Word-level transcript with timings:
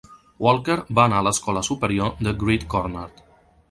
Walker 0.45 0.77
va 1.01 1.03
anar 1.09 1.21
a 1.23 1.27
l'escola 1.29 1.65
superior 1.69 2.19
de 2.29 2.37
Great 2.45 2.71
Cornard. 2.77 3.27